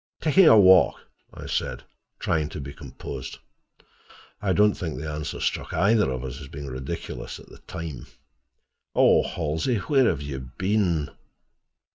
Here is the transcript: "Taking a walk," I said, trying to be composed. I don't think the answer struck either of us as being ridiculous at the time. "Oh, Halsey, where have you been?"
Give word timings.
"Taking 0.19 0.47
a 0.47 0.59
walk," 0.59 0.95
I 1.31 1.45
said, 1.45 1.83
trying 2.17 2.49
to 2.49 2.59
be 2.59 2.73
composed. 2.73 3.37
I 4.41 4.51
don't 4.51 4.73
think 4.73 4.97
the 4.97 5.07
answer 5.07 5.39
struck 5.39 5.73
either 5.73 6.09
of 6.09 6.23
us 6.23 6.41
as 6.41 6.47
being 6.47 6.65
ridiculous 6.65 7.39
at 7.39 7.49
the 7.49 7.59
time. 7.59 8.07
"Oh, 8.95 9.21
Halsey, 9.21 9.75
where 9.77 10.05
have 10.07 10.23
you 10.23 10.39
been?" 10.57 11.11